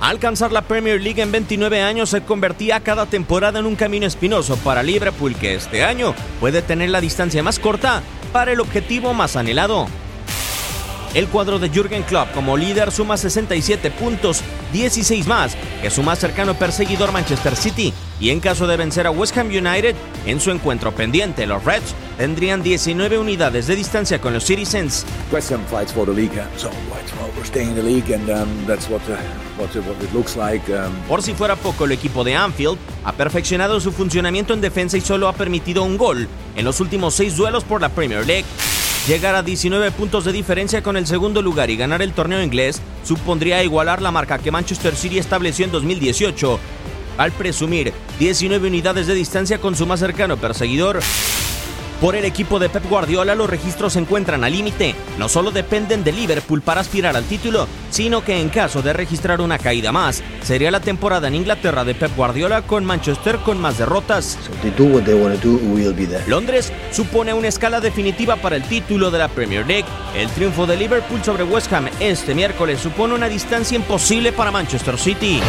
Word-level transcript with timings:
Alcanzar 0.00 0.52
la 0.52 0.62
Premier 0.62 1.00
League 1.00 1.20
en 1.20 1.32
29 1.32 1.82
años 1.82 2.10
se 2.10 2.22
convertía 2.22 2.80
cada 2.80 3.06
temporada 3.06 3.58
en 3.58 3.66
un 3.66 3.74
camino 3.74 4.06
espinoso 4.06 4.56
para 4.58 4.84
Liverpool 4.84 5.34
que 5.34 5.54
este 5.54 5.82
año 5.82 6.14
puede 6.38 6.62
tener 6.62 6.90
la 6.90 7.00
distancia 7.00 7.42
más 7.42 7.58
corta 7.58 8.02
para 8.32 8.52
el 8.52 8.60
objetivo 8.60 9.12
más 9.12 9.34
anhelado. 9.34 9.88
El 11.14 11.26
cuadro 11.28 11.58
de 11.58 11.70
Jürgen 11.70 12.02
Klopp 12.02 12.32
como 12.32 12.56
líder 12.56 12.92
suma 12.92 13.16
67 13.16 13.90
puntos, 13.92 14.42
16 14.72 15.26
más 15.26 15.56
que 15.80 15.90
su 15.90 16.02
más 16.02 16.18
cercano 16.18 16.54
perseguidor 16.54 17.12
Manchester 17.12 17.56
City, 17.56 17.94
y 18.20 18.30
en 18.30 18.40
caso 18.40 18.66
de 18.66 18.76
vencer 18.76 19.06
a 19.06 19.10
West 19.10 19.36
Ham 19.38 19.48
United 19.48 19.94
en 20.26 20.40
su 20.40 20.50
encuentro 20.50 20.92
pendiente, 20.92 21.46
los 21.46 21.64
Reds 21.64 21.94
tendrían 22.18 22.62
19 22.62 23.18
unidades 23.18 23.66
de 23.66 23.76
distancia 23.76 24.20
con 24.20 24.34
los 24.34 24.44
Citizens. 24.44 25.06
West 25.32 25.50
Ham 25.50 25.64
fights 25.66 25.92
for 25.92 26.04
the 26.04 26.12
league, 26.12 26.32
so 26.56 26.70
we're 27.36 27.46
staying 27.46 27.70
in 27.70 27.74
the 27.74 27.82
league 27.82 28.12
and 28.12 28.28
um, 28.28 28.66
that's 28.66 28.88
what, 28.90 29.00
uh, 29.08 29.16
what, 29.56 29.74
what 29.86 30.02
it 30.02 30.12
looks 30.12 30.36
like. 30.36 30.70
Um. 30.70 30.92
Por 31.08 31.22
si 31.22 31.32
fuera 31.32 31.56
poco, 31.56 31.86
el 31.86 31.92
equipo 31.92 32.22
de 32.22 32.34
Anfield 32.34 32.76
ha 33.04 33.12
perfeccionado 33.12 33.80
su 33.80 33.92
funcionamiento 33.92 34.52
en 34.52 34.60
defensa 34.60 34.98
y 34.98 35.00
solo 35.00 35.28
ha 35.28 35.32
permitido 35.32 35.84
un 35.84 35.96
gol 35.96 36.28
en 36.54 36.64
los 36.64 36.80
últimos 36.80 37.14
seis 37.14 37.36
duelos 37.36 37.64
por 37.64 37.80
la 37.80 37.88
Premier 37.88 38.26
League. 38.26 38.44
Llegar 39.08 39.34
a 39.34 39.42
19 39.42 39.90
puntos 39.92 40.26
de 40.26 40.32
diferencia 40.32 40.82
con 40.82 40.98
el 40.98 41.06
segundo 41.06 41.40
lugar 41.40 41.70
y 41.70 41.78
ganar 41.78 42.02
el 42.02 42.12
torneo 42.12 42.42
inglés 42.42 42.82
supondría 43.04 43.64
igualar 43.64 44.02
la 44.02 44.10
marca 44.10 44.36
que 44.36 44.50
Manchester 44.50 44.94
City 44.94 45.18
estableció 45.18 45.64
en 45.64 45.72
2018 45.72 46.60
al 47.16 47.32
presumir 47.32 47.94
19 48.18 48.68
unidades 48.68 49.06
de 49.06 49.14
distancia 49.14 49.62
con 49.62 49.74
su 49.74 49.86
más 49.86 50.00
cercano 50.00 50.36
perseguidor. 50.36 51.00
Por 52.00 52.14
el 52.14 52.24
equipo 52.24 52.60
de 52.60 52.68
Pep 52.68 52.88
Guardiola 52.88 53.34
los 53.34 53.50
registros 53.50 53.94
se 53.94 53.98
encuentran 53.98 54.44
al 54.44 54.52
límite. 54.52 54.94
No 55.18 55.28
solo 55.28 55.50
dependen 55.50 56.04
de 56.04 56.12
Liverpool 56.12 56.62
para 56.62 56.80
aspirar 56.80 57.16
al 57.16 57.24
título, 57.24 57.66
sino 57.90 58.22
que 58.22 58.40
en 58.40 58.50
caso 58.50 58.82
de 58.82 58.92
registrar 58.92 59.40
una 59.40 59.58
caída 59.58 59.90
más, 59.90 60.22
sería 60.42 60.70
la 60.70 60.78
temporada 60.78 61.26
en 61.26 61.34
Inglaterra 61.34 61.84
de 61.84 61.96
Pep 61.96 62.14
Guardiola 62.16 62.62
con 62.62 62.84
Manchester 62.84 63.38
con 63.38 63.60
más 63.60 63.78
derrotas. 63.78 64.38
Londres 66.28 66.72
supone 66.92 67.34
una 67.34 67.48
escala 67.48 67.80
definitiva 67.80 68.36
para 68.36 68.54
el 68.54 68.62
título 68.62 69.10
de 69.10 69.18
la 69.18 69.28
Premier 69.28 69.66
League. 69.66 69.86
El 70.14 70.28
triunfo 70.30 70.66
de 70.66 70.76
Liverpool 70.76 71.24
sobre 71.24 71.42
West 71.42 71.72
Ham 71.72 71.88
este 71.98 72.32
miércoles 72.32 72.78
supone 72.78 73.14
una 73.14 73.28
distancia 73.28 73.74
imposible 73.74 74.30
para 74.30 74.52
Manchester 74.52 74.96
City. 74.98 75.40